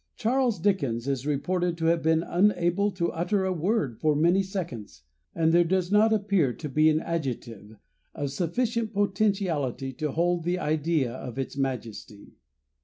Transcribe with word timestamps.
Charles 0.15 0.57
Dickens 0.59 1.07
is 1.07 1.27
reported 1.27 1.77
to 1.77 1.85
have 1.85 2.01
been 2.01 2.23
unable 2.23 2.89
to 2.89 3.11
utter 3.11 3.45
a 3.45 3.53
word 3.53 3.99
for 3.99 4.15
many 4.15 4.41
seconds, 4.41 5.03
and 5.35 5.51
there 5.53 5.63
does 5.63 5.91
not 5.91 6.11
appear 6.11 6.53
to 6.53 6.67
be 6.67 6.89
an 6.89 6.99
adjective 6.99 7.75
of 8.15 8.31
sufficient 8.31 8.93
potentiality 8.93 9.93
to 9.93 10.11
hold 10.13 10.43
the 10.43 10.57
idea 10.57 11.13
of 11.13 11.37
its 11.37 11.55
majesty. 11.55 12.33